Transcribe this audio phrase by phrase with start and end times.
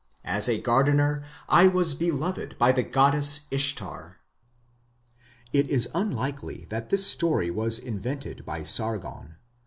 [0.25, 4.17] As a gardener, I was beloved by the goddess Ishtar."
[5.53, 9.35] It is unlikely that this story was invented by Sargon.